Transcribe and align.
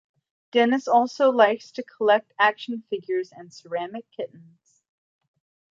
Dennis 0.51 0.87
also 0.87 1.29
likes 1.29 1.69
to 1.73 1.83
collect 1.83 2.33
action 2.39 2.81
figures 2.89 3.29
and 3.31 3.53
ceramic 3.53 4.09
kittens. 4.17 4.81